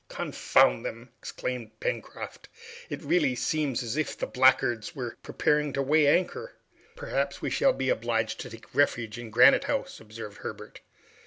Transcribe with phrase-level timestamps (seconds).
[0.09, 2.49] "Confound them!" exclaimed Pencroft,
[2.89, 6.53] "it really seems as if the blackguards were preparing to weigh anchor."
[6.95, 10.81] "Perhaps we shall be obliged to take refuge in Granite House!" observed Herbert.